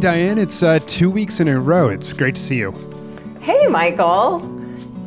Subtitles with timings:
[0.00, 1.90] Hey, Diane, it's uh, two weeks in a row.
[1.90, 2.72] It's great to see you.
[3.42, 4.40] Hey, Michael.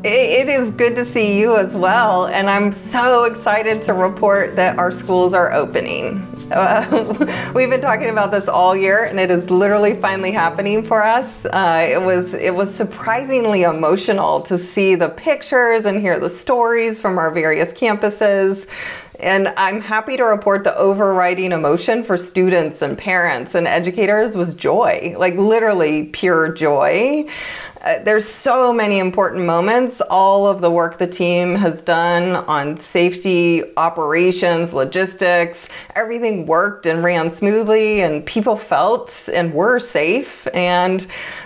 [0.04, 4.78] It is good to see you as well, and I'm so excited to report that
[4.78, 6.22] our schools are opening.
[6.52, 11.02] Uh, we've been talking about this all year, and it is literally finally happening for
[11.02, 11.46] us.
[11.46, 17.00] Uh, it was it was surprisingly emotional to see the pictures and hear the stories
[17.00, 18.68] from our various campuses.
[19.20, 24.56] And I'm happy to report the overriding emotion for students and parents and educators was
[24.56, 27.28] joy, like literally pure joy.
[27.84, 30.02] Uh, there's so many important moments.
[30.10, 37.04] All of the work the team has done on safety, operations, logistics, everything worked and
[37.04, 40.48] ran smoothly, and people felt and were safe.
[40.54, 41.06] And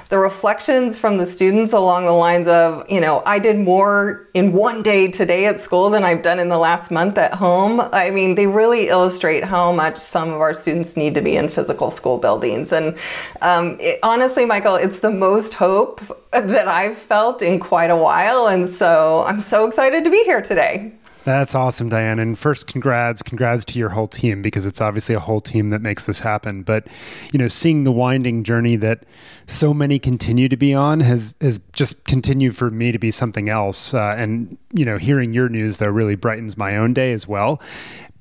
[0.10, 4.54] the reflections from the students along the lines of, you know, I did more in
[4.54, 7.82] one day today at school than I've done in the last month at home.
[7.92, 11.50] I mean, they really illustrate how much some of our students need to be in
[11.50, 12.72] physical school buildings.
[12.72, 12.98] And
[13.42, 18.48] um, it, honestly, Michael, it's the most hope that I've felt in quite a while.
[18.48, 20.94] And so I'm so excited to be here today.
[21.28, 22.20] That's awesome, Diane.
[22.20, 25.82] And first, congrats, congrats to your whole team because it's obviously a whole team that
[25.82, 26.64] makes this happen.
[26.64, 26.88] But
[27.34, 29.04] you know, seeing the winding journey that
[29.46, 33.50] so many continue to be on has has just continued for me to be something
[33.50, 33.94] else.
[33.94, 37.62] Uh, and you know, hearing your news though really brightens my own day as well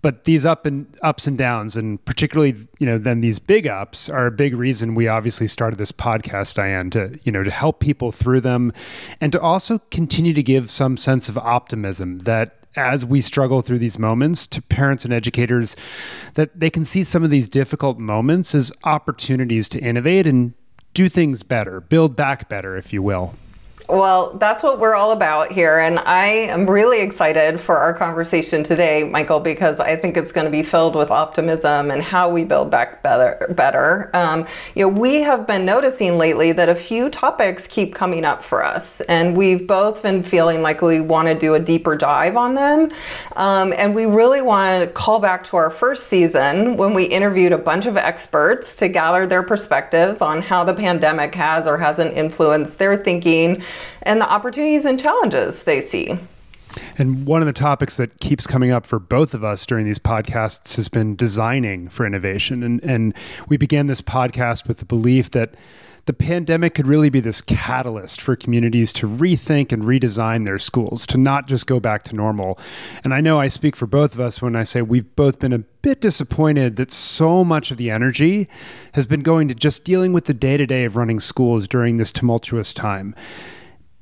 [0.03, 4.09] but these up and ups and downs and particularly you know then these big ups
[4.09, 7.81] are a big reason we obviously started this podcast diane to you know to help
[7.81, 8.73] people through them
[9.21, 13.79] and to also continue to give some sense of optimism that as we struggle through
[13.79, 15.77] these moments to parents and educators
[16.35, 20.53] that they can see some of these difficult moments as opportunities to innovate and
[20.95, 23.35] do things better, build back better, if you will.
[23.89, 25.79] Well, that's what we're all about here.
[25.79, 30.45] And I am really excited for our conversation today, Michael, because I think it's going
[30.45, 33.47] to be filled with optimism and how we build back better.
[33.51, 34.11] better.
[34.13, 38.43] Um, you know, we have been noticing lately that a few topics keep coming up
[38.43, 42.37] for us, and we've both been feeling like we want to do a deeper dive
[42.37, 42.91] on them.
[43.37, 47.53] Um, and we really want to call back to our first season when we interviewed
[47.53, 52.17] a bunch of experts to gather their perspectives on how the pandemic has or hasn't
[52.17, 53.63] influenced their thinking
[54.03, 56.19] and the opportunities and challenges they see.
[56.99, 59.99] And one of the topics that keeps coming up for both of us during these
[59.99, 62.63] podcasts has been designing for innovation.
[62.63, 63.15] And, and
[63.49, 65.55] we began this podcast with the belief that
[66.07, 71.05] the pandemic could really be this catalyst for communities to rethink and redesign their schools,
[71.09, 72.61] to not just go back to normal.
[73.03, 75.53] And I know I speak for both of us when I say we've both been
[75.53, 78.49] a bit disappointed that so much of the energy
[78.95, 81.97] has been going to just dealing with the day to day of running schools during
[81.97, 83.13] this tumultuous time.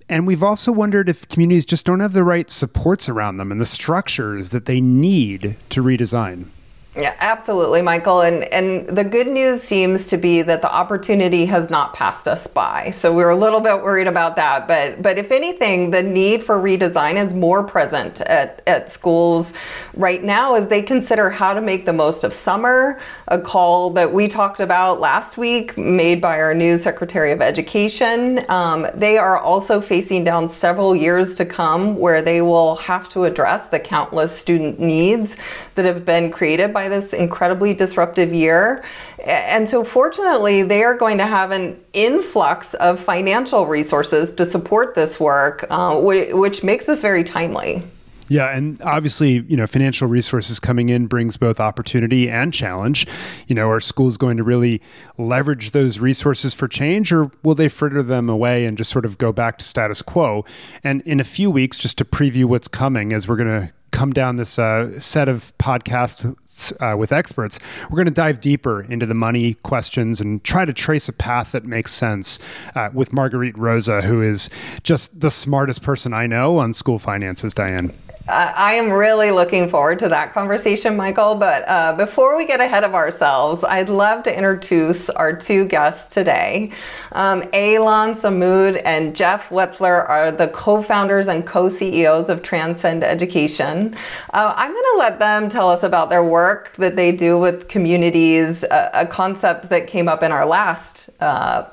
[0.08, 3.60] And we've also wondered if communities just don't have the right supports around them and
[3.60, 6.48] the structures that they need to redesign.
[6.96, 8.20] Yeah, absolutely, Michael.
[8.20, 12.46] And and the good news seems to be that the opportunity has not passed us
[12.46, 12.90] by.
[12.90, 14.68] So we are a little bit worried about that.
[14.68, 19.52] But but if anything, the need for redesign is more present at, at schools
[19.94, 24.12] right now as they consider how to make the most of summer, a call that
[24.12, 28.48] we talked about last week, made by our new Secretary of Education.
[28.48, 33.24] Um, they are also facing down several years to come where they will have to
[33.24, 35.36] address the countless student needs
[35.74, 38.84] that have been created by by this incredibly disruptive year.
[39.24, 44.94] And so, fortunately, they are going to have an influx of financial resources to support
[44.94, 47.82] this work, uh, which makes this very timely.
[48.28, 53.06] Yeah, and obviously, you know, financial resources coming in brings both opportunity and challenge.
[53.46, 54.80] You know, are schools going to really
[55.18, 59.18] leverage those resources for change, or will they fritter them away and just sort of
[59.18, 60.44] go back to status quo?
[60.82, 64.12] And in a few weeks, just to preview what's coming, as we're going to come
[64.12, 69.06] down this uh, set of podcasts uh, with experts, we're going to dive deeper into
[69.06, 72.40] the money questions and try to trace a path that makes sense
[72.74, 74.50] uh, with Marguerite Roza, who is
[74.82, 77.96] just the smartest person I know on school finances, Diane.
[78.26, 81.34] I am really looking forward to that conversation, Michael.
[81.34, 86.14] But uh, before we get ahead of ourselves, I'd love to introduce our two guests
[86.14, 86.72] today.
[87.12, 93.04] Um, Aylon Samouha and Jeff Wetzler are the co founders and co CEOs of Transcend
[93.04, 93.94] Education.
[94.32, 97.68] Uh, I'm going to let them tell us about their work that they do with
[97.68, 101.64] communities, a, a concept that came up in our last uh,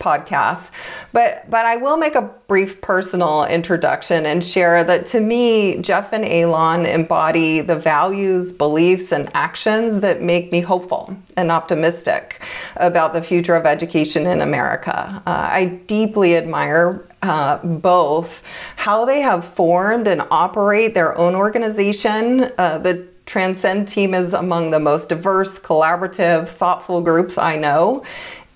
[0.00, 0.70] podcasts.
[1.12, 6.12] But but I will make a brief personal introduction and share that to me, Jeff
[6.12, 12.40] and Aylon embody the values, beliefs, and actions that make me hopeful and optimistic
[12.76, 15.22] about the future of education in America.
[15.26, 18.42] Uh, I deeply admire uh, both
[18.76, 22.52] how they have formed and operate their own organization.
[22.56, 28.02] Uh, the Transcend team is among the most diverse, collaborative, thoughtful groups I know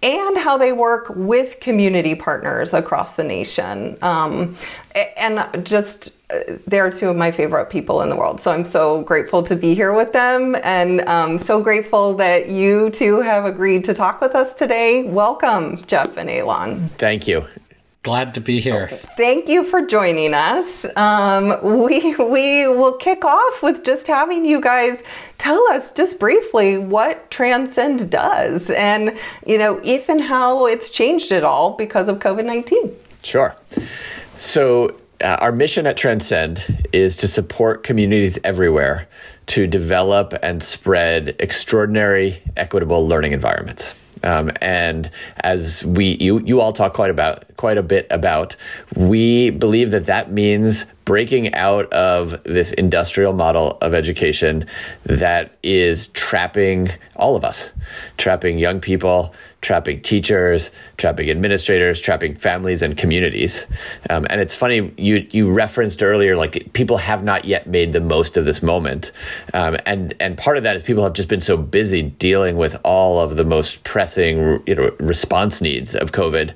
[0.03, 3.97] and how they work with community partners across the nation.
[4.03, 4.57] Um,
[5.17, 8.41] and just uh, they're two of my favorite people in the world.
[8.41, 12.91] So I'm so grateful to be here with them and um, so grateful that you
[12.91, 15.05] two have agreed to talk with us today.
[15.05, 16.87] Welcome, Jeff and Aylon.
[16.89, 17.47] Thank you.
[18.03, 18.99] Glad to be here.
[19.17, 20.85] Thank you for joining us.
[20.97, 25.05] Um, we we will kick off with just having you guys
[25.39, 29.17] tell us just briefly what Transcend does, and
[29.47, 32.93] you know if and how it's changed at all because of COVID nineteen.
[33.23, 33.55] Sure.
[34.37, 39.07] So uh, our mission at Transcend is to support communities everywhere
[39.47, 43.95] to develop and spread extraordinary, equitable learning environments.
[44.25, 48.57] Um, and as we you you all talk quite about quite a bit about,
[48.95, 54.67] we believe that that means breaking out of this industrial model of education
[55.05, 57.73] that is trapping all of us,
[58.17, 63.67] trapping young people, trapping teachers, trapping administrators, trapping families and communities.
[64.11, 68.01] Um, and it's funny you you referenced earlier like people have not yet made the
[68.01, 69.13] most of this moment,
[69.55, 72.77] um, and and part of that is people have just been so busy dealing with
[72.85, 76.53] all of the most pressing you know response needs of COVID.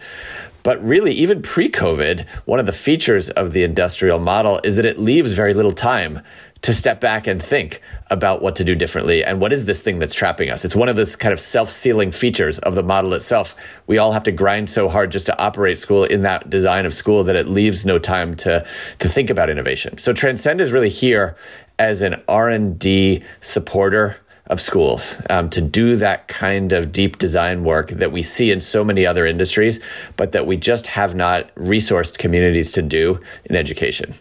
[0.64, 4.85] But really, even pre COVID, one of the features of the industrial model is that
[4.85, 6.23] it leaves very little time
[6.67, 7.81] to step back and think
[8.11, 10.65] about what to do differently and what is this thing that's trapping us.
[10.65, 13.55] It's one of those kind of self sealing features of the model itself.
[13.87, 16.93] We all have to grind so hard just to operate school in that design of
[16.93, 18.67] school that it leaves no time to,
[18.99, 19.97] to think about innovation.
[19.99, 21.37] So Transcend is really here
[21.79, 24.17] as an R&D supporter
[24.48, 28.60] of schools um, to do that kind of deep design work that we see in
[28.60, 29.81] so many other industries,
[30.16, 34.14] but that we just have not resourced communities to do in education.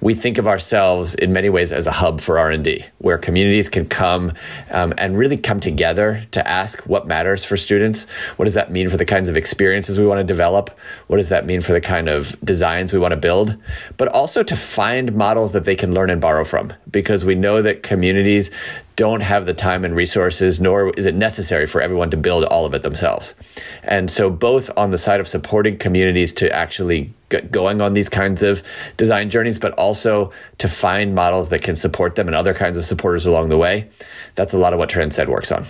[0.00, 3.86] We think of ourselves in many ways as a hub for R&D, where communities can
[3.86, 4.32] come
[4.70, 8.04] um, and really come together to ask what matters for students.
[8.36, 10.70] What does that mean for the kinds of experiences we want to develop?
[11.08, 13.56] What does that mean for the kind of designs we want to build?
[13.96, 17.62] But also to find models that they can learn and borrow from, because we know
[17.62, 18.50] that communities
[18.96, 22.66] don't have the time and resources, nor is it necessary for everyone to build all
[22.66, 23.34] of it themselves.
[23.82, 28.08] And so, both on the side of supporting communities to actually get going on these
[28.08, 28.62] kinds of
[28.96, 32.84] design journeys, but also to find models that can support them and other kinds of
[32.84, 33.88] supporters along the way,
[34.34, 35.64] that's a lot of what Transcend works on.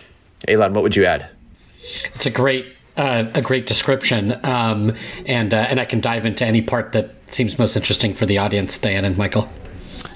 [0.48, 1.28] Aylon, what would you add?
[2.14, 2.66] It's a great
[2.96, 4.94] uh, a great description, um,
[5.26, 8.38] and uh, and I can dive into any part that seems most interesting for the
[8.38, 9.48] audience, Diane and Michael.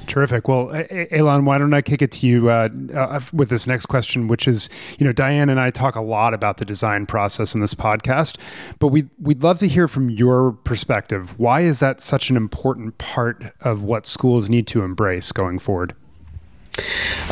[0.06, 0.46] Terrific.
[0.46, 4.28] Well, Aylon, why don't I kick it to you uh, uh, with this next question,
[4.28, 4.68] which is,
[4.98, 8.38] you know, Diane and I talk a lot about the design process in this podcast,
[8.78, 11.38] but we we'd love to hear from your perspective.
[11.38, 15.94] Why is that such an important part of what schools need to embrace going forward?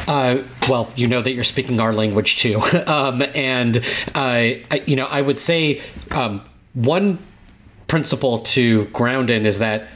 [0.08, 3.84] Uh, well, you know that you're speaking our language too, um, and
[4.14, 5.80] I, you know I would say
[6.10, 6.42] um,
[6.72, 7.18] one
[7.86, 9.88] principle to ground in is that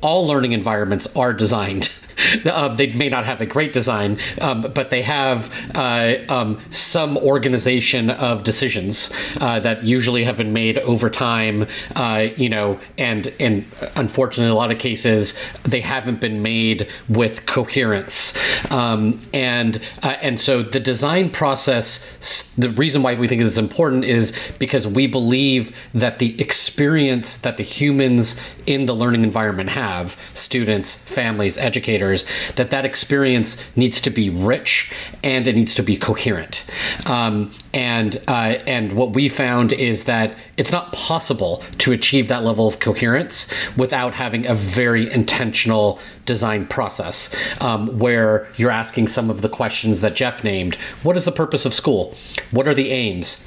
[0.00, 1.90] all learning environments are designed
[2.44, 7.16] Uh, they may not have a great design, um, but they have uh, um, some
[7.18, 9.10] organization of decisions
[9.40, 11.66] uh, that usually have been made over time.
[11.96, 13.64] Uh, you know, and and
[13.96, 15.34] unfortunately, in a lot of cases,
[15.64, 18.36] they haven't been made with coherence.
[18.70, 22.54] Um, and uh, and so the design process.
[22.56, 27.56] The reason why we think it's important is because we believe that the experience that
[27.56, 32.13] the humans in the learning environment have, students, families, educators
[32.56, 34.92] that that experience needs to be rich
[35.22, 36.64] and it needs to be coherent.
[37.06, 42.44] Um, and uh, and what we found is that it's not possible to achieve that
[42.44, 49.30] level of coherence without having a very intentional design process um, where you're asking some
[49.30, 50.76] of the questions that Jeff named.
[51.02, 52.14] What is the purpose of school?
[52.50, 53.46] What are the aims?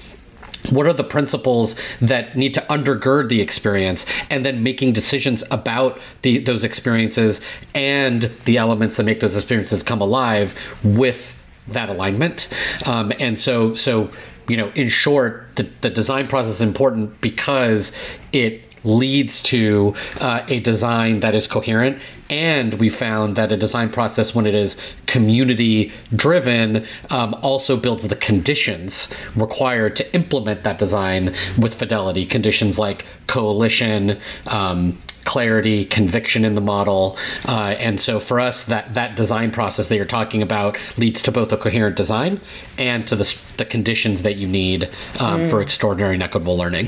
[0.70, 6.00] What are the principles that need to undergird the experience and then making decisions about
[6.22, 7.42] the, those experiences
[7.74, 11.38] and the elements that make those experiences come alive with
[11.68, 12.48] that alignment?
[12.86, 14.10] Um, and so so
[14.48, 17.92] you know in short the, the design process is important because
[18.34, 22.02] it leads to uh, a design that is coherent.
[22.30, 28.08] And we found that a design process, when it is community driven, um, also builds
[28.08, 32.26] the conditions required to implement that design with fidelity.
[32.26, 37.18] Conditions like coalition, um, clarity, conviction in the model.
[37.46, 41.32] Uh, and so for us, that, that design process that you're talking about leads to
[41.32, 42.40] both a coherent design
[42.78, 44.86] and to the, the conditions that you need
[45.20, 45.50] um, mm.
[45.50, 46.88] for extraordinary and equitable learning.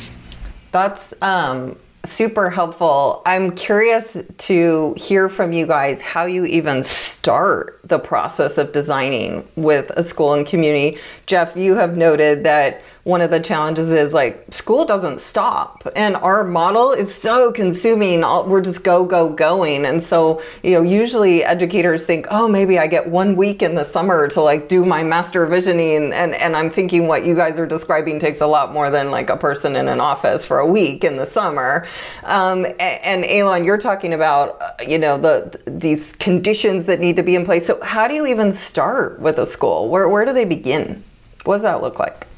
[0.72, 3.22] That's um, super helpful.
[3.26, 9.48] I'm curious to hear from you guys how you even start the process of designing
[9.56, 10.98] with a school and community.
[11.26, 15.86] Jeff, you have noted that one of the challenges is like school doesn't stop.
[15.96, 18.22] And our model is so consuming.
[18.22, 19.86] We're just go go going.
[19.86, 23.84] And so you know usually educators think oh maybe i get one week in the
[23.84, 26.14] summer to like do my master visioning.
[26.14, 29.30] And and i'm thinking what you guys are describing takes a lot more than like
[29.30, 31.88] a person in an office for a week in the summer.
[32.24, 37.24] Um, and, and Aylon, you're talking about you know the these conditions that need to
[37.24, 37.66] be in place.
[37.66, 39.90] So how do you even start with a school?
[39.90, 41.04] Where, where do they begin?
[41.44, 42.29] What does that look like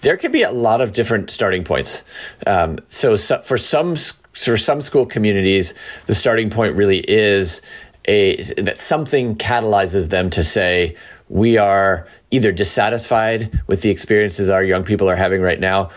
[0.00, 2.02] there could be a lot of different starting points.
[2.46, 3.96] Um, so, so, for some
[4.34, 5.74] for some school communities,
[6.06, 7.60] the starting point really is
[8.06, 10.96] a that something catalyzes them to say
[11.28, 15.90] we are either dissatisfied with the experiences our young people are having right now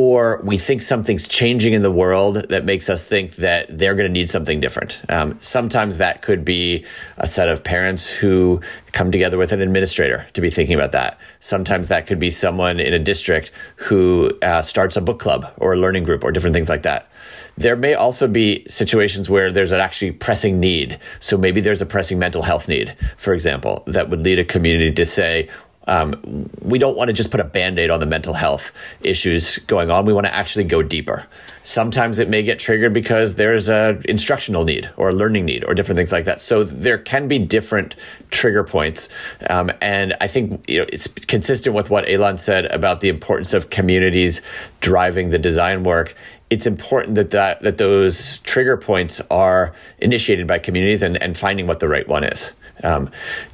[0.00, 4.06] or we think something's changing in the world that makes us think that they're going
[4.06, 5.02] to need something different.
[5.08, 6.84] Um, sometimes that could be
[7.16, 8.60] a set of parents who
[8.92, 11.18] come together with an administrator to be thinking about that.
[11.40, 15.72] Sometimes that could be someone in a district who uh, starts a book club or
[15.72, 17.10] a learning group or different things like that.
[17.56, 21.00] There may also be situations where there's an actually pressing need.
[21.18, 24.92] So maybe there's a pressing mental health need, for example, that would lead a community
[24.92, 25.48] to say,
[25.88, 29.56] um, we don't want to just put a band aid on the mental health issues
[29.60, 30.04] going on.
[30.04, 31.26] We want to actually go deeper.
[31.64, 35.74] Sometimes it may get triggered because there's a instructional need or a learning need or
[35.74, 36.40] different things like that.
[36.40, 37.96] So there can be different
[38.30, 39.08] trigger points.
[39.48, 43.54] Um, and I think you know, it's consistent with what Aylon said about the importance
[43.54, 44.42] of communities
[44.80, 46.14] driving the design work
[46.50, 51.66] it's important that, that that those trigger points are initiated by communities and, and finding
[51.66, 52.54] what the right one is.
[52.82, 53.10] Um,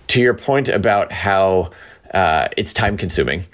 [0.09, 1.73] to your point about how
[2.15, 3.45] uh, it's time consuming.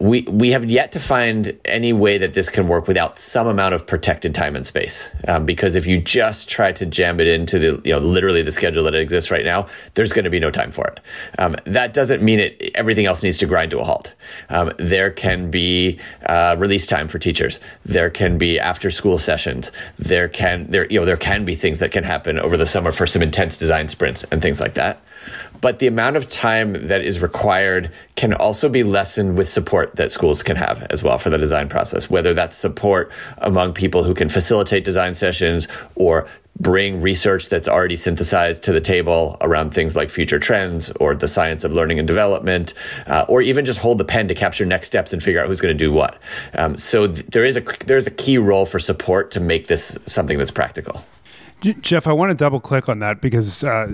[0.00, 3.74] We we have yet to find any way that this can work without some amount
[3.74, 5.10] of protected time and space.
[5.28, 8.50] Um, because if you just try to jam it into the you know literally the
[8.50, 11.00] schedule that exists right now, there's going to be no time for it.
[11.38, 12.70] Um, that doesn't mean it.
[12.74, 14.14] Everything else needs to grind to a halt.
[14.48, 17.60] Um, there can be uh, release time for teachers.
[17.84, 19.70] There can be after school sessions.
[19.98, 22.92] There can there you know there can be things that can happen over the summer
[22.92, 25.02] for some intense design sprints and things like that
[25.60, 30.12] but the amount of time that is required can also be lessened with support that
[30.12, 34.14] schools can have as well for the design process, whether that's support among people who
[34.14, 36.26] can facilitate design sessions or
[36.58, 41.28] bring research that's already synthesized to the table around things like future trends or the
[41.28, 42.72] science of learning and development,
[43.06, 45.60] uh, or even just hold the pen to capture next steps and figure out who's
[45.60, 46.18] going to do what.
[46.54, 49.66] Um, so th- there is a there is a key role for support to make
[49.66, 51.04] this something that's practical.
[51.62, 53.86] Jeff, I want to double click on that because, uh,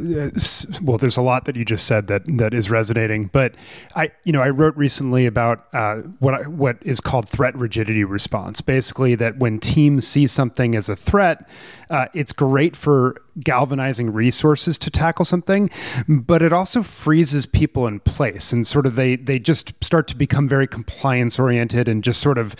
[0.82, 3.26] well, there's a lot that you just said that that is resonating.
[3.26, 3.54] But
[3.94, 8.02] I, you know, I wrote recently about uh, what I, what is called threat rigidity
[8.02, 8.60] response.
[8.60, 11.48] Basically, that when teams see something as a threat,
[11.88, 15.70] uh, it's great for galvanizing resources to tackle something,
[16.08, 18.52] but it also freezes people in place.
[18.52, 22.38] And sort of they they just start to become very compliance oriented and just sort
[22.38, 22.54] of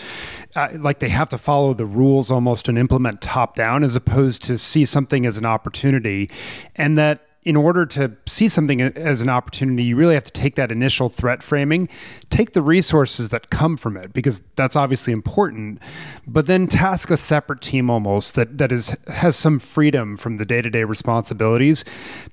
[0.55, 4.43] uh, like they have to follow the rules almost and implement top down as opposed
[4.43, 6.29] to see something as an opportunity.
[6.75, 10.55] And that in order to see something as an opportunity, you really have to take
[10.55, 11.89] that initial threat framing,
[12.29, 15.79] take the resources that come from it, because that's obviously important,
[16.25, 20.45] but then task a separate team almost that, that is has some freedom from the
[20.45, 21.83] day-to-day responsibilities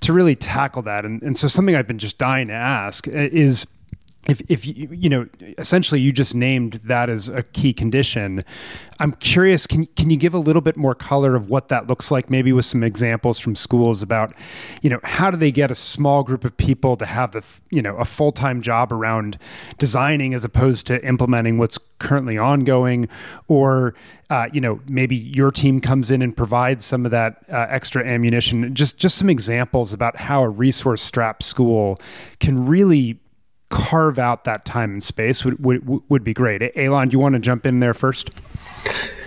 [0.00, 1.05] to really tackle that.
[1.05, 3.67] And, and so something I've been just dying to ask uh, is
[4.29, 8.45] if, if you, you know, essentially you just named that as a key condition.
[8.99, 12.11] I'm curious, can, can you give a little bit more color of what that looks
[12.11, 14.35] like, maybe with some examples from schools about,
[14.83, 17.81] you know, how do they get a small group of people to have the, you
[17.81, 19.39] know, a full time job around
[19.79, 23.09] designing as opposed to implementing what's currently ongoing?
[23.49, 23.95] Or,
[24.29, 28.07] uh, you know, maybe your team comes in and provides some of that uh, extra
[28.07, 28.75] ammunition.
[28.75, 31.99] Just, just some examples about how a resource strapped school
[32.39, 33.19] can really
[33.71, 36.62] carve out that time and space would would, would be great.
[36.77, 38.31] Aylon, do you want to jump in there first?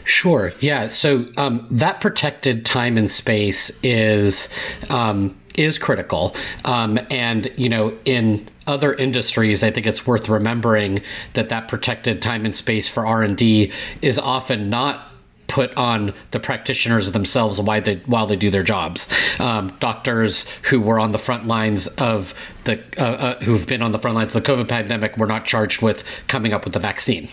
[0.05, 0.51] Sure.
[0.59, 0.87] Yeah.
[0.87, 4.49] So um, that protected time and space is
[4.89, 6.35] um, is critical,
[6.65, 11.01] um, and you know in other industries, I think it's worth remembering
[11.33, 13.71] that that protected time and space for R and D
[14.01, 15.09] is often not
[15.53, 19.07] put on the practitioners themselves while they while they do their jobs.
[19.39, 22.33] Um, doctors who were on the front lines of
[22.63, 25.45] the uh, uh, who've been on the front lines of the COVID pandemic were not
[25.45, 27.29] charged with coming up with the vaccine.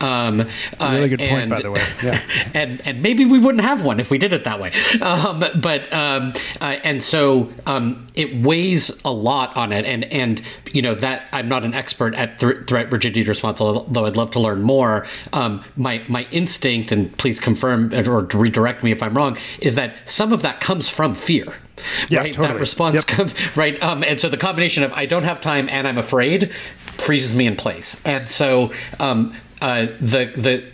[0.00, 1.82] Um, That's a really good point, and, by the way.
[2.02, 2.20] Yeah.
[2.54, 4.72] and and maybe we wouldn't have one if we did it that way.
[5.02, 10.40] Um, but um, uh, and so um, it weighs a lot on it, and and
[10.72, 14.30] you know that I'm not an expert at th- threat rigidity response, although I'd love
[14.32, 15.06] to learn more.
[15.32, 19.96] Um, my my instinct, and please confirm or redirect me if I'm wrong, is that
[20.08, 21.54] some of that comes from fear
[22.08, 22.32] yeah, right?
[22.32, 22.54] Totally.
[22.54, 23.06] That response yep.
[23.06, 23.80] comes right.
[23.82, 26.52] Um, and so the combination of I don't have time and I'm afraid
[26.98, 28.04] freezes me in place.
[28.04, 30.64] And so um, uh, the the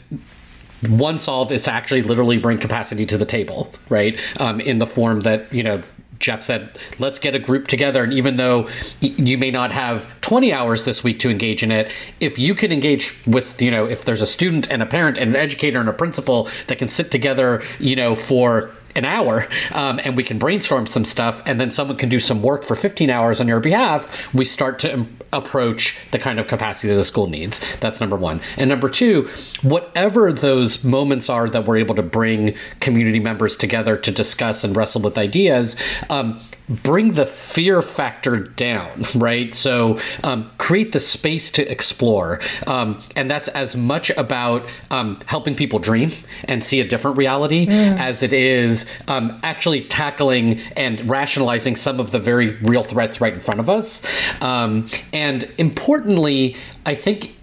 [0.88, 4.18] one solve is to actually literally bring capacity to the table, right?
[4.40, 5.82] Um, in the form that you know
[6.18, 8.02] Jeff said, let's get a group together.
[8.02, 8.68] And even though
[9.00, 12.72] you may not have 20 hours this week to engage in it, if you can
[12.72, 15.88] engage with, you know, if there's a student and a parent and an educator and
[15.88, 20.38] a principal that can sit together, you know, for an hour um, and we can
[20.38, 23.60] brainstorm some stuff and then someone can do some work for 15 hours on your
[23.60, 27.60] behalf we start to approach the kind of capacity that the school needs.
[27.80, 28.40] That's number one.
[28.56, 29.28] And number two
[29.62, 34.76] whatever those moments are that we're able to bring community members together to discuss and
[34.76, 35.76] wrestle with ideas
[36.10, 39.54] um, bring the fear factor down, right?
[39.54, 42.40] So um, create the space to explore.
[42.66, 46.10] Um, and that's as much about um, helping people dream
[46.44, 47.98] and see a different reality mm.
[47.98, 53.34] as it is um, actually tackling and rationalizing some of the very real threats right
[53.34, 54.02] in front of us.
[54.40, 56.56] Um, and importantly,
[56.86, 57.36] I think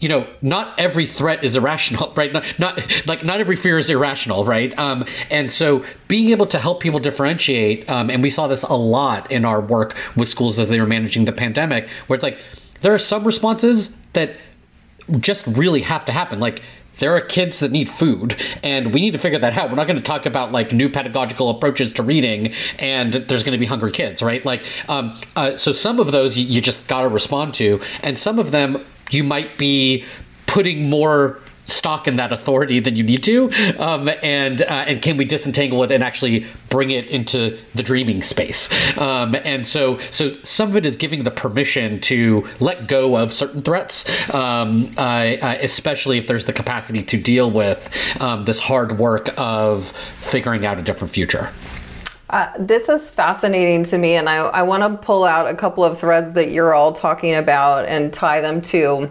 [0.00, 2.32] you know, not every threat is irrational, right?
[2.32, 4.76] Not, not like not every fear is irrational, right?
[4.78, 8.74] Um, and so being able to help people differentiate, um, and we saw this a
[8.74, 12.38] lot in our work with schools as they were managing the pandemic, where it's like
[12.80, 14.36] there are some responses that
[15.18, 16.62] just really have to happen, like
[16.98, 19.86] there are kids that need food and we need to figure that out we're not
[19.86, 23.64] going to talk about like new pedagogical approaches to reading and there's going to be
[23.64, 27.08] hungry kids right like um, uh, so some of those you, you just got to
[27.08, 30.04] respond to and some of them you might be
[30.46, 31.40] putting more
[31.70, 33.48] stock in that authority than you need to
[33.78, 38.22] um, and uh, and can we disentangle it and actually bring it into the dreaming
[38.22, 38.68] space?
[38.98, 43.32] Um, and so so some of it is giving the permission to let go of
[43.32, 47.88] certain threats um, uh, uh, especially if there's the capacity to deal with
[48.20, 51.50] um, this hard work of figuring out a different future
[52.30, 55.84] uh, this is fascinating to me, and I, I want to pull out a couple
[55.84, 59.10] of threads that you're all talking about and tie them to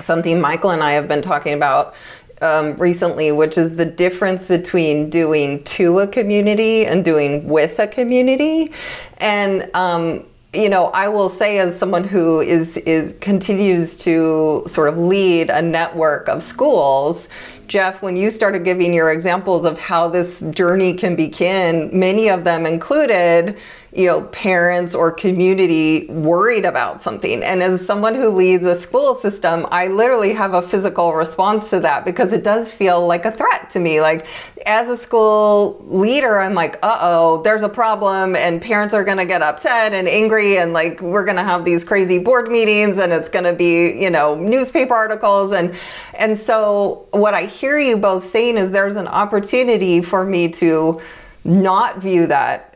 [0.00, 1.94] something Michael and I have been talking about
[2.40, 7.88] um, recently, which is the difference between doing to a community and doing with a
[7.88, 8.72] community.
[9.18, 14.88] And um, you know, I will say as someone who is is continues to sort
[14.88, 17.28] of lead a network of schools,
[17.74, 22.44] Jeff, when you started giving your examples of how this journey can begin, many of
[22.44, 23.58] them included
[23.94, 27.44] you know, parents or community worried about something.
[27.44, 31.78] And as someone who leads a school system, I literally have a physical response to
[31.80, 34.00] that because it does feel like a threat to me.
[34.00, 34.26] Like
[34.66, 39.18] as a school leader, I'm like, uh oh, there's a problem and parents are going
[39.18, 42.98] to get upset and angry and like we're going to have these crazy board meetings
[42.98, 45.52] and it's going to be, you know, newspaper articles.
[45.52, 45.72] And,
[46.14, 51.00] and so what I hear you both saying is there's an opportunity for me to
[51.44, 52.73] not view that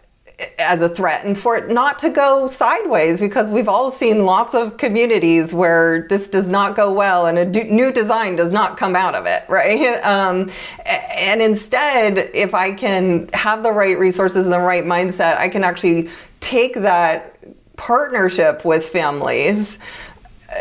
[0.59, 4.55] as a threat and for it not to go sideways because we've all seen lots
[4.55, 8.95] of communities where this does not go well and a new design does not come
[8.95, 10.51] out of it right um,
[10.87, 15.65] and instead if i can have the right resources and the right mindset i can
[15.65, 16.09] actually
[16.41, 17.37] take that
[17.77, 19.79] partnership with families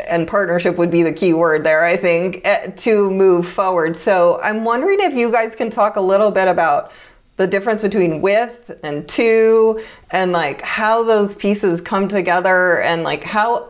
[0.07, 3.95] and partnership would be the key word there, I think, eh, to move forward.
[3.95, 6.91] So I'm wondering if you guys can talk a little bit about
[7.37, 13.23] the difference between with and to and like how those pieces come together and like
[13.23, 13.69] how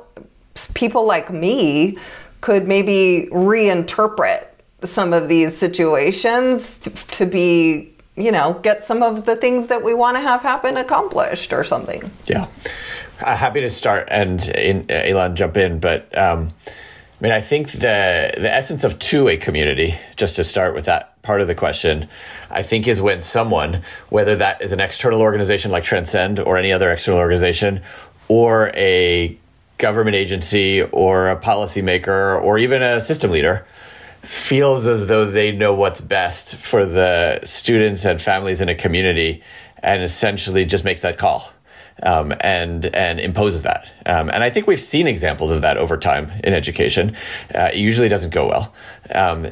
[0.73, 1.97] people like me
[2.41, 4.47] could maybe reinterpret
[4.84, 9.84] some of these situations to, to be you know get some of the things that
[9.84, 12.10] we want to have happen accomplished or something.
[12.25, 12.47] Yeah.
[13.21, 17.41] Uh, happy to start and in, uh, Aylon jump in but um, I mean I
[17.41, 21.47] think the the essence of to a community just to start with that part of
[21.47, 22.08] the question,
[22.49, 26.71] I think, is when someone, whether that is an external organization like Transcend or any
[26.71, 27.81] other external organization,
[28.27, 29.38] or a
[29.77, 33.65] government agency or a policymaker or even a system leader,
[34.21, 39.41] feels as though they know what's best for the students and families in a community
[39.83, 41.51] and essentially just makes that call.
[42.03, 43.91] Um, and and imposes that.
[44.05, 47.17] Um, and I think we've seen examples of that over time in education.
[47.55, 48.75] Uh, it usually doesn't go well.
[49.15, 49.47] Um,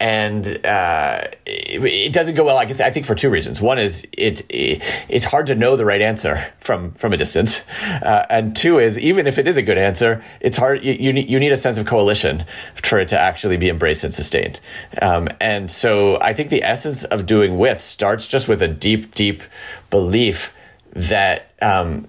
[0.00, 2.56] and uh, it, doesn't go well.
[2.56, 3.60] I, I, think for two reasons.
[3.60, 7.66] One is it, it, it's hard to know the right answer from from a distance,
[7.82, 10.82] uh, and two is even if it is a good answer, it's hard.
[10.82, 12.46] You, you, need you need a sense of coalition
[12.82, 14.58] for it to actually be embraced and sustained.
[15.02, 19.14] Um, and so I think the essence of doing with starts just with a deep,
[19.14, 19.42] deep
[19.90, 20.54] belief
[20.92, 21.52] that.
[21.60, 22.08] Um,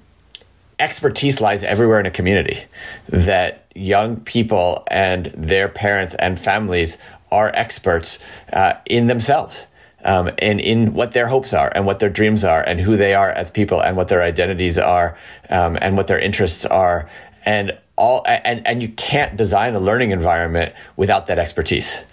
[0.79, 2.63] expertise lies everywhere in a community
[3.07, 6.97] that young people and their parents and families
[7.31, 8.19] are experts
[8.53, 9.67] uh, in themselves.
[10.03, 13.13] Um, and in what their hopes are and what their dreams are and who they
[13.13, 15.15] are as people and what their identities are
[15.51, 17.07] um, and what their interests are
[17.45, 22.03] and all and and you can't design a learning environment without that expertise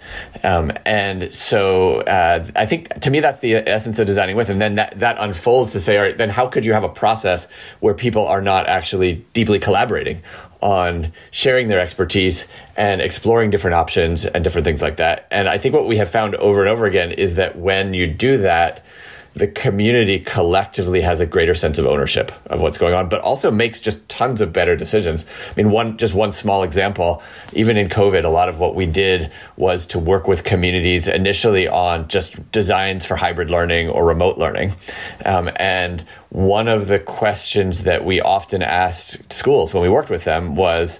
[0.43, 4.61] um, and so uh, i think to me that's the essence of designing with and
[4.61, 7.47] then that, that unfolds to say all right then how could you have a process
[7.79, 10.21] where people are not actually deeply collaborating
[10.61, 15.27] on sharing their expertise and exploring different options and different things like that.
[15.31, 18.07] And i think what we have found over and over again is that when you
[18.07, 18.83] do that
[19.39, 23.49] the community collectively has a greater sense of ownership of what's going on, but also
[23.49, 25.25] makes just tons of better decisions.
[25.49, 27.23] I mean, one just one small example,
[27.53, 31.67] even in COVID, a lot of what we did was to work with communities initially
[31.67, 34.73] on just designs for hybrid learning or remote learning.
[35.25, 40.25] Um, and one of the questions that we often asked schools when we worked with
[40.25, 40.99] them was,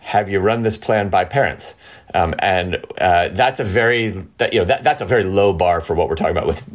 [0.00, 1.74] have you run this plan by parents?
[2.14, 5.80] Um, and uh, that's a very that, you know that, that's a very low bar
[5.80, 6.66] for what we're talking about with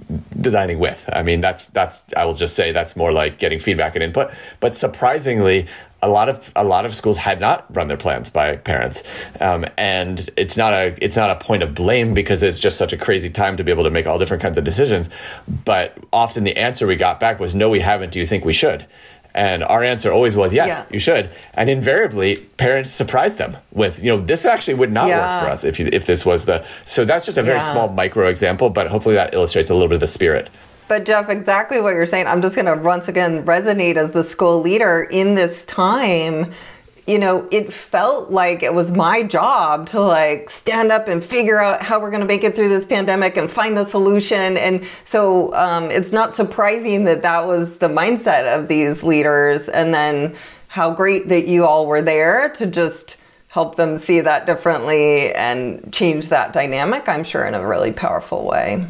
[0.41, 1.09] designing with.
[1.11, 4.31] I mean that's that's I will just say that's more like getting feedback and input.
[4.59, 5.67] But surprisingly,
[6.03, 9.03] a lot of a lot of schools had not run their plans by parents,
[9.39, 12.91] um, and it's not a it's not a point of blame because it's just such
[12.91, 15.09] a crazy time to be able to make all different kinds of decisions.
[15.65, 18.11] But often the answer we got back was, "No, we haven't.
[18.11, 18.85] Do you think we should?"
[19.35, 20.85] And our answer always was, yes, yeah.
[20.91, 21.29] you should.
[21.55, 25.17] And invariably, parents surprised them with, you know, this actually would not yeah.
[25.19, 26.63] work for us if, you, if this was the.
[26.85, 27.71] So that's just a very yeah.
[27.71, 30.49] small micro example, but hopefully that illustrates a little bit of the spirit.
[30.87, 32.27] But Jeff, exactly what you're saying.
[32.27, 36.53] I'm just going to once again resonate as the school leader in this time
[37.05, 41.59] you know, it felt like it was my job to like stand up and figure
[41.59, 44.55] out how we're going to make it through this pandemic and find the solution.
[44.55, 49.67] And so um, it's not surprising that that was the mindset of these leaders.
[49.67, 50.35] And then
[50.69, 53.17] how great that you all were there to just
[53.49, 58.45] help them see that differently and change that dynamic, I'm sure, in a really powerful
[58.45, 58.87] way.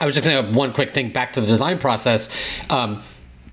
[0.00, 2.28] I was just going to one quick thing back to the design process.
[2.70, 3.02] Um,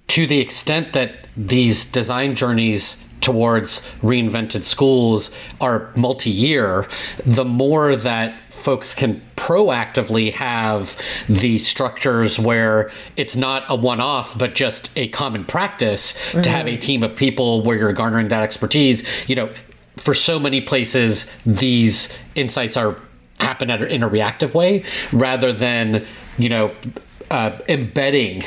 [0.07, 6.87] to the extent that these design journeys towards reinvented schools are multi-year,
[7.25, 10.97] the more that folks can proactively have
[11.29, 16.41] the structures where it's not a one-off but just a common practice mm-hmm.
[16.41, 19.49] to have a team of people where you're garnering that expertise you know
[19.95, 22.99] for so many places these insights are
[23.39, 26.05] happen in a reactive way rather than
[26.39, 26.73] you know
[27.31, 28.43] uh, embedding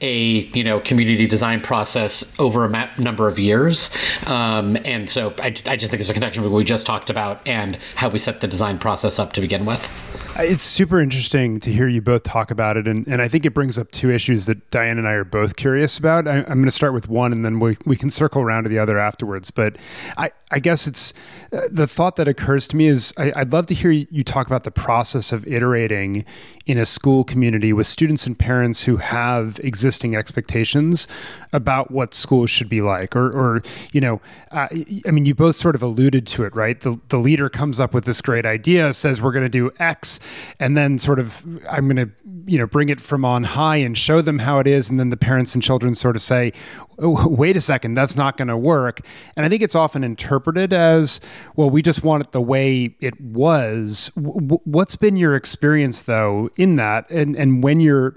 [0.00, 3.90] a you know community design process over a number of years,
[4.26, 7.10] um, and so I, I just think there's a connection with what we just talked
[7.10, 9.90] about and how we set the design process up to begin with.
[10.36, 13.52] It's super interesting to hear you both talk about it, and, and I think it
[13.52, 16.26] brings up two issues that Diane and I are both curious about.
[16.26, 18.68] I, am going to start with one, and then we, we can circle around to
[18.68, 19.50] the other afterwards.
[19.50, 19.76] But
[20.16, 21.12] I, I guess it's
[21.52, 24.46] uh, the thought that occurs to me is I, would love to hear you talk
[24.46, 26.24] about the process of iterating
[26.66, 31.08] in a school community with students and parents who have existing expectations
[31.52, 33.62] about what schools should be like, or, or
[33.92, 34.20] you know,
[34.52, 34.68] uh,
[35.06, 36.78] I mean, you both sort of alluded to it, right?
[36.78, 40.19] The the leader comes up with this great idea, says we're going to do X,
[40.58, 42.10] and then sort of I'm going to
[42.46, 45.10] you know bring it from on high and show them how it is, and then
[45.10, 46.52] the parents and children sort of say,
[46.98, 49.00] oh, wait a second, that's not going to work.
[49.36, 51.20] And I think it's often interpreted as,
[51.56, 54.10] well, we just want it the way it was.
[54.16, 58.14] W- what's been your experience though in that, and and when you're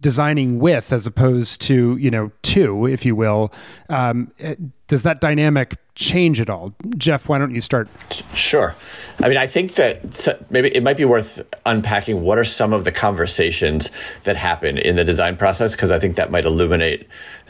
[0.00, 3.50] designing with as opposed to you know to if you will
[3.88, 4.54] um, eh,
[4.86, 6.74] does that dynamic change at all.
[6.96, 7.88] Jeff why don't you start?
[8.34, 8.74] Sure.
[9.22, 12.84] I mean i think that maybe it might be worth unpacking what are some of
[12.84, 13.90] the conversations
[14.24, 17.06] that happen in the design process because i think that might illuminate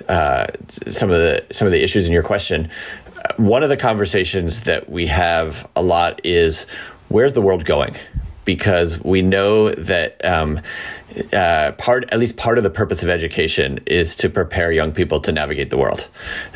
[0.08, 2.68] uh, some of the some of the issues in your question.
[3.36, 6.66] One of the conversations that we have a lot is
[7.08, 7.96] where's the world going
[8.44, 10.60] because we know that um,
[11.32, 15.20] uh, part, at least part of the purpose of education is to prepare young people
[15.20, 16.08] to navigate the world.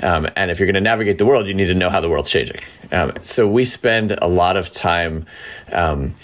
[0.03, 2.09] Um, and if you're going to navigate the world, you need to know how the
[2.09, 2.61] world's changing.
[2.93, 5.27] Um, so we spend a lot of time
[5.73, 6.15] um,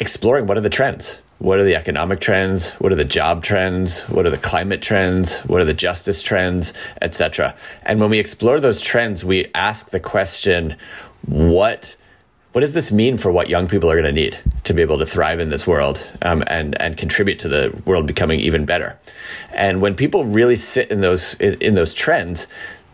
[0.00, 1.20] exploring what are the trends.
[1.38, 2.70] What are the economic trends?
[2.72, 4.02] What are the job trends?
[4.08, 5.38] What are the climate trends?
[5.40, 7.54] What are the justice trends, etc.
[7.84, 10.74] And when we explore those trends, we ask the question,
[11.26, 11.96] what
[12.58, 14.98] what does this mean for what young people are going to need to be able
[14.98, 18.98] to thrive in this world um, and and contribute to the world becoming even better?
[19.54, 22.48] And when people really sit in those in, in those trends,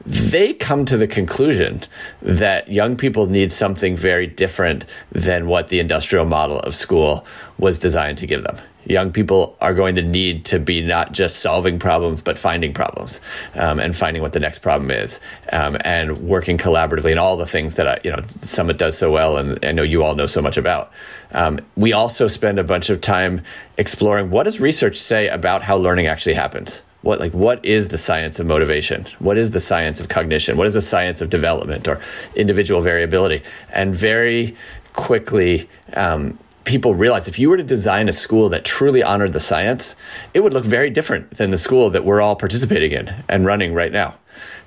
[0.05, 1.83] they come to the conclusion
[2.21, 7.25] that young people need something very different than what the industrial model of school
[7.57, 11.41] was designed to give them young people are going to need to be not just
[11.41, 13.21] solving problems but finding problems
[13.55, 15.21] um, and finding what the next problem is
[15.53, 19.11] um, and working collaboratively and all the things that I, you know summit does so
[19.11, 20.93] well and i know you all know so much about.
[21.33, 23.43] Um, we also spend a bunch of time
[23.77, 26.83] exploring what does research say about how learning actually happens?
[27.03, 29.05] What like what is the science of motivation?
[29.19, 30.57] What is the science of cognition?
[30.57, 32.01] What is the science of development or
[32.35, 33.43] individual variability?
[33.71, 34.57] And very
[34.95, 39.41] quickly um, people realize if you were to design a school that truly honored the
[39.41, 39.97] science
[40.33, 43.75] it would look very different than the school that we're all participating in and running
[43.75, 44.15] right now.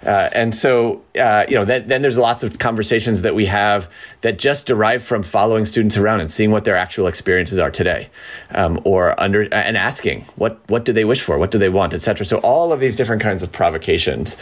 [0.06, 3.92] Uh, and so, uh, you know, then, then, there's lots of conversations that we have
[4.28, 8.10] that just derive from following students around and seeing what their actual experiences are today,
[8.52, 11.94] um, or under and asking what what do they wish for, what do they want,
[11.94, 12.26] etc.
[12.26, 14.36] So all of these different kinds of provocations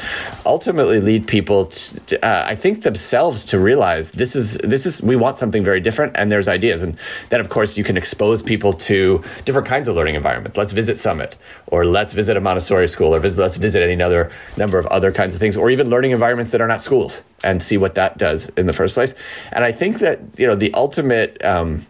[0.43, 5.15] ultimately lead people, to, uh, I think, themselves to realize this is this is we
[5.15, 6.97] want something very different, and there's ideas, and
[7.29, 10.57] then of course you can expose people to different kinds of learning environments.
[10.57, 11.35] Let's visit Summit,
[11.67, 15.11] or let's visit a Montessori school, or visit, let's visit any other number of other
[15.11, 18.17] kinds of things, or even learning environments that are not schools and see what that
[18.17, 19.13] does in the first place.
[19.51, 21.85] And I think that you know the ultimate, um,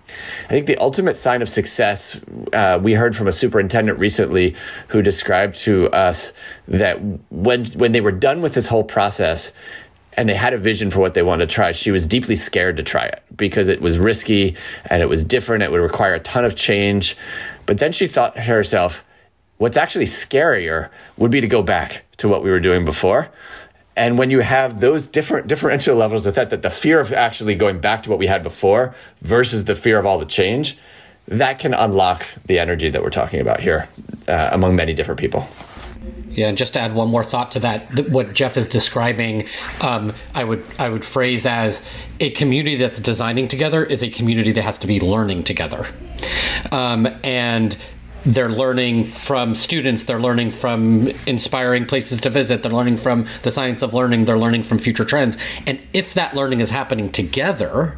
[0.45, 2.19] I think the ultimate sign of success.
[2.53, 4.55] Uh, we heard from a superintendent recently
[4.89, 6.33] who described to us
[6.67, 6.99] that
[7.31, 9.51] when when they were done with this whole process.
[10.17, 11.73] And they had a vision for what they wanted to try.
[11.73, 14.55] She was deeply scared to try it because it was risky
[14.89, 15.61] and it was different.
[15.61, 17.17] It would require a ton of change.
[17.65, 19.03] But then she thought to herself,
[19.57, 23.29] what's actually scarier would be to go back to what we were doing before
[23.95, 27.55] and when you have those different differential levels of that, that the fear of actually
[27.55, 30.77] going back to what we had before versus the fear of all the change,
[31.27, 33.87] that can unlock the energy that we're talking about here
[34.27, 35.47] uh, among many different people.
[36.29, 39.47] Yeah, and just to add one more thought to that, th- what Jeff is describing,
[39.81, 41.81] um, I would I would phrase as
[42.19, 45.87] a community that's designing together is a community that has to be learning together,
[46.73, 47.77] um, and
[48.25, 53.51] they're learning from students they're learning from inspiring places to visit they're learning from the
[53.51, 55.37] science of learning they're learning from future trends.
[55.67, 57.97] And if that learning is happening together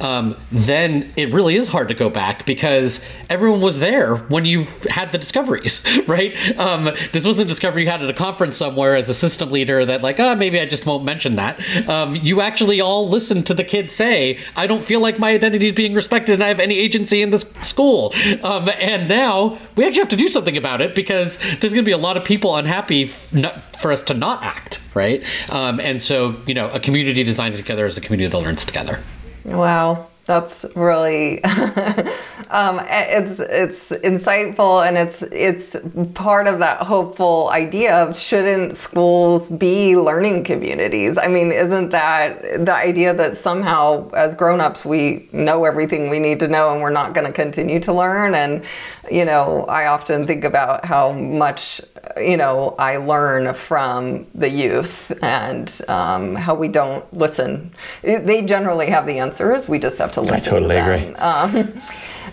[0.00, 4.66] um, then it really is hard to go back because everyone was there when you
[4.88, 6.36] had the discoveries right?
[6.58, 9.84] Um, this wasn't a discovery you had at a conference somewhere as a system leader
[9.84, 11.58] that like oh maybe i just won't mention that.
[11.88, 15.68] Um, you actually all listened to the kids say i don't feel like my identity
[15.68, 18.12] is being respected and i have any agency in this school.
[18.42, 21.88] Um, and now we actually have to do something about it because there's going to
[21.88, 23.06] be a lot of people unhappy
[23.80, 25.22] for us to not act, right?
[25.48, 28.98] Um, and so, you know, a community designed together is a community that learns together.
[29.44, 30.08] Wow.
[30.28, 35.74] That's really um, it's it's insightful and it's it's
[36.12, 41.16] part of that hopeful idea of shouldn't schools be learning communities?
[41.16, 46.40] I mean, isn't that the idea that somehow as grown-ups we know everything we need
[46.40, 48.66] to know and we're not going to continue to learn and
[49.10, 51.80] you know, I often think about how much,
[52.16, 57.72] you know, I learn from the youth and um, how we don't listen.
[58.02, 59.68] They generally have the answers.
[59.68, 60.36] We just have to listen.
[60.36, 61.14] I totally to agree.
[61.16, 61.82] Um,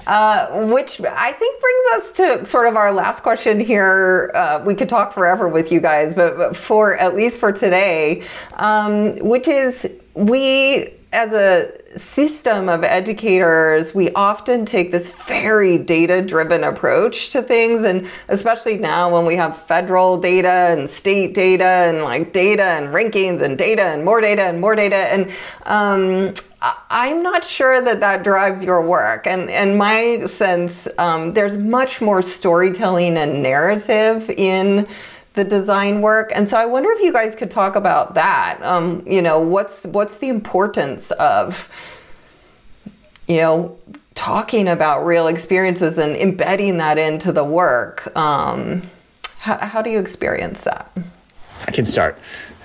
[0.07, 4.31] uh, which I think brings us to sort of our last question here.
[4.35, 8.23] Uh, we could talk forever with you guys, but, but for at least for today,
[8.53, 16.21] um, which is we as a system of educators, we often take this very data
[16.21, 17.83] driven approach to things.
[17.83, 22.87] And especially now when we have federal data and state data and like data and
[22.87, 24.95] rankings and data and more data and more data.
[24.95, 25.31] And
[25.63, 26.33] um,
[26.89, 29.27] I'm not sure that that drives your work.
[29.27, 34.87] And, and my sense, um, there's much more storytelling and narrative in
[35.35, 36.31] the design work.
[36.33, 38.59] And so I wonder if you guys could talk about that.
[38.61, 41.69] Um, you know, what's what's the importance of
[43.27, 43.77] you know
[44.15, 48.15] talking about real experiences and embedding that into the work?
[48.15, 48.89] Um,
[49.37, 50.91] how, how do you experience that?
[51.67, 52.17] I can start.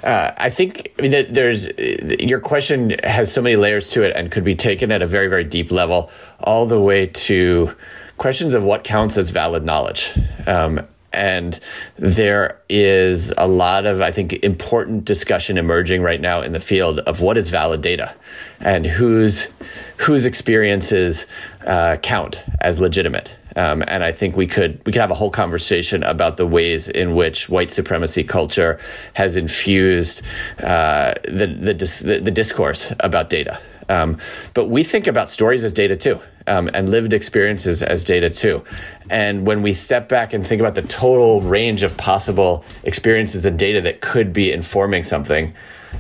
[0.03, 4.31] Uh, I think I mean there's your question has so many layers to it and
[4.31, 7.75] could be taken at a very very deep level, all the way to
[8.17, 10.11] questions of what counts as valid knowledge.
[10.47, 11.59] Um, and
[11.97, 17.01] there is a lot of, I think, important discussion emerging right now in the field
[17.01, 18.15] of what is valid data
[18.61, 19.49] and whose
[19.97, 21.27] whose experiences
[21.67, 23.37] uh, count as legitimate.
[23.57, 26.89] Um, and I think we could we could have a whole conversation about the ways
[26.89, 28.79] in which white supremacy culture
[29.15, 30.23] has infused
[30.63, 33.59] uh, the, the, the the discourse about data.
[33.89, 34.19] Um,
[34.55, 36.21] but we think about stories as data too
[36.51, 38.63] um, and lived experiences as data too.
[39.09, 43.59] And when we step back and think about the total range of possible experiences and
[43.59, 45.55] data that could be informing something,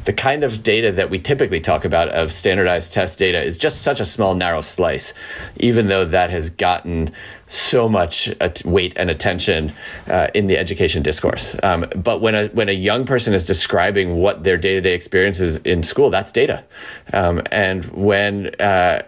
[0.05, 3.83] the kind of data that we typically talk about of standardized test data is just
[3.83, 5.15] such a small, narrow slice,
[5.57, 7.13] even though that has gotten
[7.51, 8.33] so much
[8.65, 9.73] weight and attention
[10.07, 11.57] uh, in the education discourse.
[11.65, 14.95] Um, but when a when a young person is describing what their day to day
[14.95, 16.63] experience is in school, that's data.
[17.13, 19.03] Um, and when uh,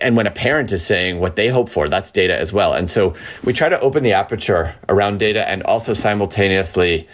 [0.00, 2.72] and when a parent is saying what they hope for, that's data as well.
[2.72, 7.06] And so we try to open the aperture around data and also simultaneously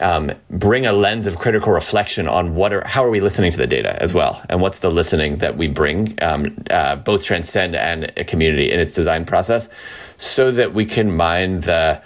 [0.00, 3.58] um, bring a lens of critical reflection on what are how are we listening to
[3.58, 7.76] the data as well, and what's the listening that we bring, um, uh, both transcend
[7.76, 9.68] and a community in its design process,
[10.18, 12.02] so that we can mine the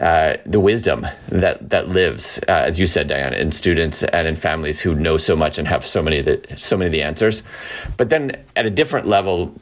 [0.00, 4.34] uh, the wisdom that that lives, uh, as you said, Diane, in students and in
[4.34, 7.44] families who know so much and have so many the, so many of the answers.
[7.96, 9.54] But then at a different level,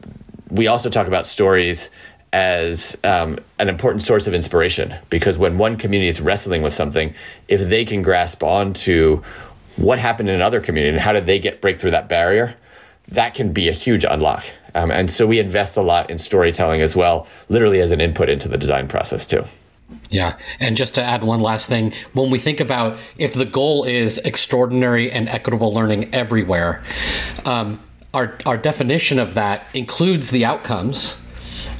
[0.48, 1.90] we also talk about stories
[2.32, 7.14] as um, an important source of inspiration because when one community is wrestling with something,
[7.48, 9.22] if they can grasp onto
[9.76, 12.54] what happened in another community and how did they get break through that barrier,
[13.08, 14.44] that can be a huge unlock.
[14.74, 18.28] Um, and so we invest a lot in storytelling as well, literally as an input
[18.28, 19.44] into the design process too.
[20.10, 20.38] Yeah.
[20.60, 24.18] And just to add one last thing, when we think about if the goal is
[24.18, 26.82] extraordinary and equitable learning everywhere,
[27.44, 27.80] um,
[28.14, 31.22] our, our definition of that includes the outcomes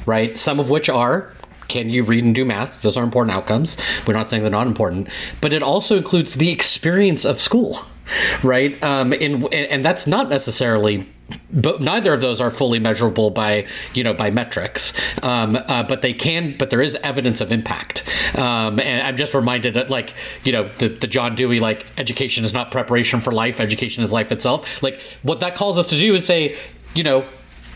[0.05, 0.37] right?
[0.37, 1.31] Some of which are
[1.69, 2.81] can you read and do math?
[2.81, 3.77] Those are important outcomes.
[4.05, 5.07] We're not saying they're not important,
[5.41, 7.79] but it also includes the experience of school,
[8.43, 8.81] right?
[8.83, 11.07] Um, and and that's not necessarily
[11.51, 14.93] but neither of those are fully measurable by you know by metrics.
[15.21, 18.03] Um, uh, but they can but there is evidence of impact.
[18.37, 22.43] Um, and i'm just reminded that like you know the, the john dewey like education
[22.43, 24.81] is not preparation for life education is life itself.
[24.81, 26.57] Like what that calls us to do is say
[26.93, 27.25] you know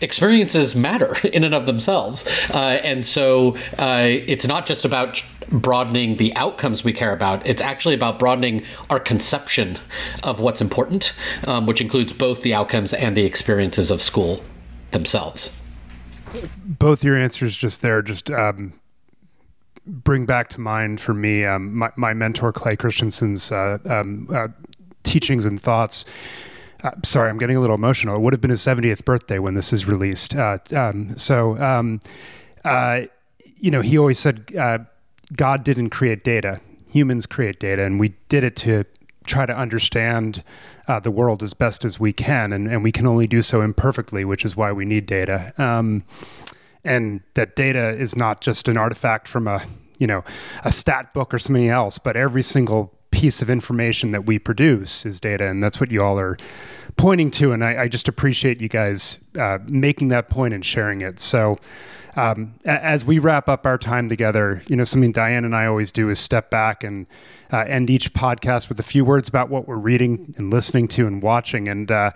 [0.00, 2.26] experiences matter in and of themselves.
[2.52, 7.62] Uh, and so uh, it's not just about broadening the outcomes we care about, it's
[7.62, 9.78] actually about broadening our conception
[10.22, 11.12] of what's important,
[11.46, 14.42] um, which includes both the outcomes and the experiences of school
[14.90, 15.58] themselves.
[16.64, 18.74] Both your answers just there just um,
[19.86, 24.48] bring back to mind for me um, my, my, mentor, Clay Christensen's uh, um, uh,
[25.02, 26.04] teachings and thoughts
[26.82, 28.16] uh, sorry, I'm getting a little emotional.
[28.16, 30.34] It would have been his 70th birthday when this is released.
[30.34, 32.00] Uh, um, so, um,
[32.64, 33.02] uh,
[33.56, 34.78] you know, he always said uh,
[35.34, 38.84] God didn't create data, humans create data, and we did it to
[39.26, 40.42] try to understand
[40.86, 43.60] uh, the world as best as we can, and, and, we can only do so
[43.60, 45.52] imperfectly, which is why we need data.
[45.58, 46.02] Um,
[46.82, 49.62] and that data is not just an artifact from a
[49.98, 50.24] you know
[50.64, 55.04] a stat book or something else, but every single piece of information that we produce
[55.04, 56.36] is data, and that's what you all are
[56.96, 57.50] pointing to.
[57.50, 61.18] And I, I just appreciate you guys uh, making that point and sharing it.
[61.18, 61.56] So,
[62.14, 65.90] um, as we wrap up our time together, you know, something Diane and I always
[65.90, 67.08] do is step back and
[67.52, 71.06] uh, end each podcast with a few words about what we're reading and listening to
[71.06, 71.68] and watching.
[71.68, 72.10] And uh,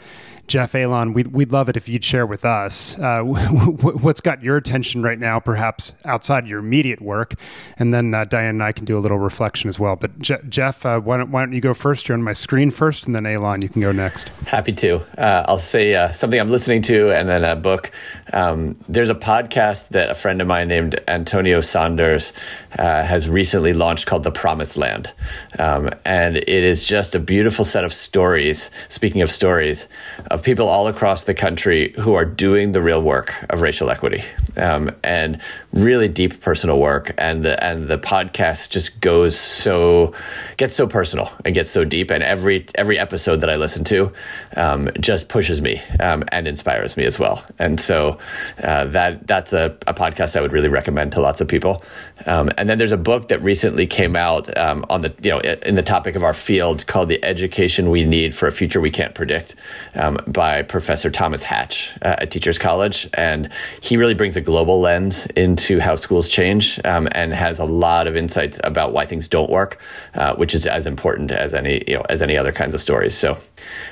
[0.47, 4.57] Jeff Aylon, we'd, we'd love it if you'd share with us uh, what's got your
[4.57, 7.35] attention right now, perhaps outside your immediate work.
[7.79, 9.97] And then uh, Diane and I can do a little reflection as well.
[9.97, 12.09] But Je- Jeff, uh, why, don't, why don't you go first?
[12.09, 14.29] You're on my screen first, and then Aylon, you can go next.
[14.47, 14.97] Happy to.
[15.19, 17.91] Uh, I'll say something I'm listening to and then a book.
[18.33, 22.33] Um, there's a podcast that a friend of mine named Antonio Saunders
[22.73, 25.13] has recently launched called The Promised Land.
[25.59, 29.89] Um, and it is just a beautiful set of stories, speaking of stories,
[30.31, 34.25] of people all across the country who are doing the real work of racial equity.
[34.57, 35.41] Um, and
[35.73, 37.15] really deep personal work.
[37.19, 40.15] And the, and the podcast just goes so,
[40.57, 42.11] gets so personal and gets so deep.
[42.11, 44.13] And every, every episode that I listen to
[44.57, 47.45] um, just pushes me um, and inspires me as well.
[47.59, 48.19] And so
[48.63, 51.83] uh, that, that's a, a podcast I would really recommend to lots of people.
[52.27, 55.39] Um, and then there's a book that recently came out um, on the you know
[55.39, 58.91] in the topic of our field called "The Education We Need for a Future We
[58.91, 59.55] Can't Predict"
[59.95, 64.81] um, by Professor Thomas Hatch uh, at Teachers College, and he really brings a global
[64.81, 69.29] lens into how schools change um, and has a lot of insights about why things
[69.29, 69.81] don't work,
[70.15, 73.17] uh, which is as important as any you know as any other kinds of stories.
[73.17, 73.39] So,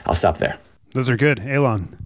[0.06, 0.58] I'll stop there.
[0.92, 1.96] Those are good, Aylon.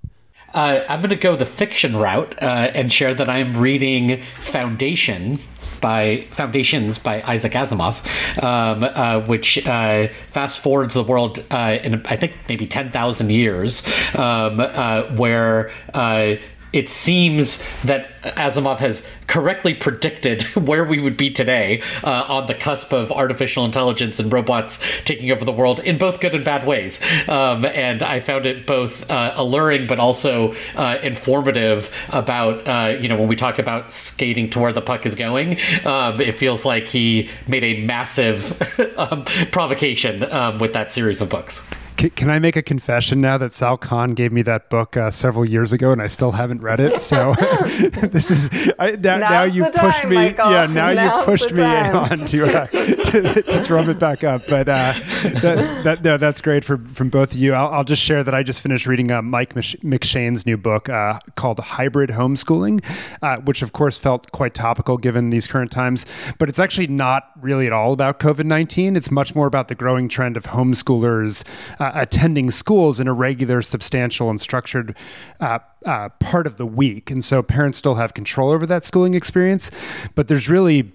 [0.52, 5.40] Uh, I'm going to go the fiction route uh, and share that I'm reading Foundation
[5.80, 7.96] by Foundations by Isaac Asimov,
[8.42, 13.30] um, uh, which uh, fast forwards the world uh, in I think maybe ten thousand
[13.30, 13.82] years,
[14.14, 16.36] um, uh, where uh,
[16.74, 22.54] it seems that Asimov has correctly predicted where we would be today uh, on the
[22.54, 26.66] cusp of artificial intelligence and robots taking over the world in both good and bad
[26.66, 27.00] ways.
[27.28, 33.08] Um, and I found it both uh, alluring but also uh, informative about, uh, you
[33.08, 36.64] know, when we talk about skating to where the puck is going, um, it feels
[36.64, 38.60] like he made a massive
[38.98, 41.62] um, provocation um, with that series of books.
[41.96, 45.10] Can, can, I make a confession now that Sal Khan gave me that book uh,
[45.10, 47.00] several years ago and I still haven't read it?
[47.00, 47.34] So
[48.02, 50.16] this is I, now, now you pushed time, me.
[50.16, 50.50] Michael.
[50.50, 54.46] Yeah, now Now's you pushed me on to, uh, to, to drum it back up.
[54.48, 57.54] But uh, that, that, no, that's great for, from both of you.
[57.54, 61.18] I'll, I'll, just share that I just finished reading uh, Mike McShane's new book uh,
[61.36, 62.82] called Hybrid Homeschooling,
[63.22, 66.06] uh, which of course felt quite topical given these current times.
[66.38, 68.96] But it's actually not really at all about COVID 19.
[68.96, 71.44] It's much more about the growing trend of homeschoolers
[71.84, 74.96] uh, attending schools in a regular, substantial, and structured
[75.40, 77.10] uh, uh, part of the week.
[77.10, 79.70] And so parents still have control over that schooling experience,
[80.14, 80.92] but there's really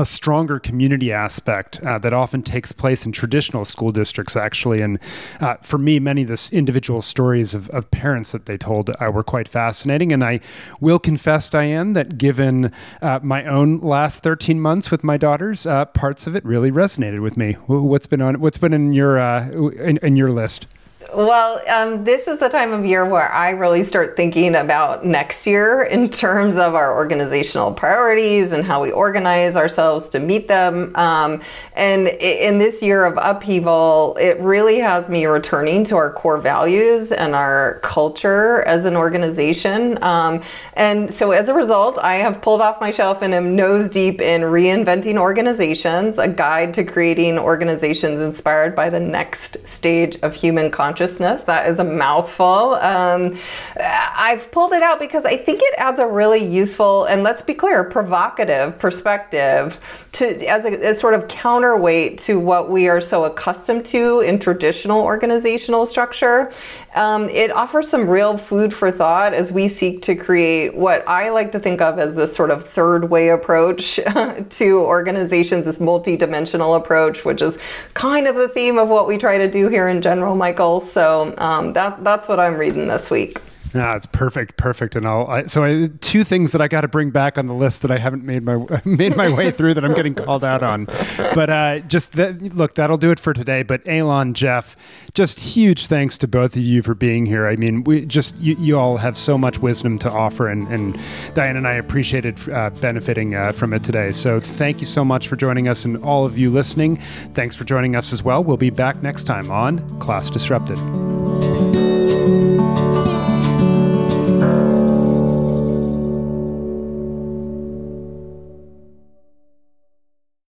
[0.00, 4.80] a stronger community aspect uh, that often takes place in traditional school districts, actually.
[4.80, 4.98] And
[5.40, 9.10] uh, for me, many of the individual stories of, of parents that they told uh,
[9.12, 10.10] were quite fascinating.
[10.10, 10.40] And I
[10.80, 12.72] will confess, Diane, that given
[13.02, 17.20] uh, my own last 13 months with my daughters, uh, parts of it really resonated
[17.20, 17.52] with me.
[17.66, 18.40] What's been on?
[18.40, 20.66] What's been in your uh, in, in your list?
[21.14, 25.46] Well, um, this is the time of year where I really start thinking about next
[25.46, 30.94] year in terms of our organizational priorities and how we organize ourselves to meet them.
[30.96, 31.40] Um,
[31.72, 37.12] and in this year of upheaval, it really has me returning to our core values
[37.12, 40.00] and our culture as an organization.
[40.04, 40.42] Um,
[40.74, 44.20] and so as a result, I have pulled off my shelf and am nose deep
[44.20, 50.70] in reinventing organizations, a guide to creating organizations inspired by the next stage of human
[50.70, 51.42] consciousness consciousness.
[51.44, 52.74] That is a mouthful.
[52.74, 53.38] Um,
[53.76, 57.54] I've pulled it out because I think it adds a really useful and let's be
[57.54, 59.78] clear, provocative perspective
[60.12, 64.40] to as a, a sort of counterweight to what we are so accustomed to in
[64.40, 66.52] traditional organizational structure.
[66.96, 71.30] Um, it offers some real food for thought as we seek to create what I
[71.30, 74.00] like to think of as this sort of third way approach
[74.50, 77.56] to organizations, this multi-dimensional approach, which is
[77.94, 80.79] kind of the theme of what we try to do here in general, Michael.
[80.80, 83.40] So um, that that's what I'm reading this week.
[83.74, 84.96] Yeah, it's perfect, perfect.
[84.96, 87.54] And I'll I, so I, two things that I got to bring back on the
[87.54, 90.62] list that I haven't made my made my way through that I'm getting called out
[90.62, 90.86] on.
[91.34, 93.62] But uh, just that, look, that'll do it for today.
[93.62, 94.76] But Aylon, Jeff,
[95.14, 97.46] just huge thanks to both of you for being here.
[97.46, 100.98] I mean, we just you, you all have so much wisdom to offer, and, and
[101.34, 104.12] Diane and I appreciated uh, benefiting uh, from it today.
[104.12, 106.96] So thank you so much for joining us, and all of you listening,
[107.34, 108.42] thanks for joining us as well.
[108.42, 111.69] We'll be back next time on Class Disrupted.